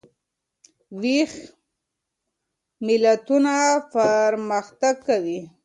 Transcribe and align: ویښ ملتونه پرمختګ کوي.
ویښ 1.01 1.33
ملتونه 2.85 3.55
پرمختګ 3.93 4.95
کوي. 5.07 5.39